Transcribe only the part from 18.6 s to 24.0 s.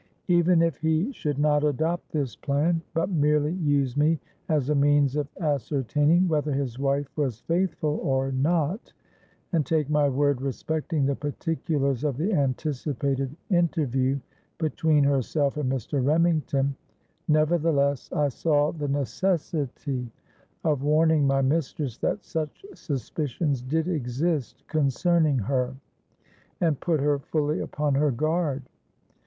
the necessity of warning my mistress that such suspicions did